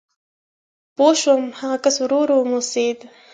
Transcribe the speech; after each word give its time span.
پوه 0.95 1.13
شوم، 1.21 1.43
هغه 1.59 1.77
کس 1.83 1.95
ورو 2.01 2.19
ورو 2.21 2.35
وموسېد. 2.39 2.97